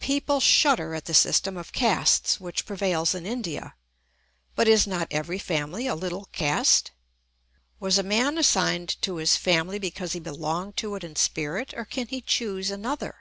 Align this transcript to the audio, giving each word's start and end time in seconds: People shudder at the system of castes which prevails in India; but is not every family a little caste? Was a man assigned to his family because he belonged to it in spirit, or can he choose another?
People 0.00 0.40
shudder 0.40 0.96
at 0.96 1.04
the 1.04 1.14
system 1.14 1.56
of 1.56 1.72
castes 1.72 2.40
which 2.40 2.66
prevails 2.66 3.14
in 3.14 3.24
India; 3.24 3.76
but 4.56 4.66
is 4.66 4.84
not 4.84 5.06
every 5.12 5.38
family 5.38 5.86
a 5.86 5.94
little 5.94 6.24
caste? 6.32 6.90
Was 7.78 7.96
a 7.96 8.02
man 8.02 8.36
assigned 8.36 9.00
to 9.02 9.18
his 9.18 9.36
family 9.36 9.78
because 9.78 10.12
he 10.12 10.18
belonged 10.18 10.76
to 10.78 10.96
it 10.96 11.04
in 11.04 11.14
spirit, 11.14 11.72
or 11.76 11.84
can 11.84 12.08
he 12.08 12.20
choose 12.20 12.68
another? 12.68 13.18